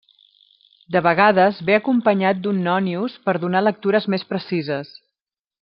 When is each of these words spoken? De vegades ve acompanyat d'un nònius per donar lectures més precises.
De 0.95 1.01
vegades 1.07 1.59
ve 1.67 1.75
acompanyat 1.79 2.41
d'un 2.47 2.63
nònius 2.69 3.21
per 3.29 3.39
donar 3.47 3.65
lectures 3.69 4.13
més 4.15 4.29
precises. 4.35 4.95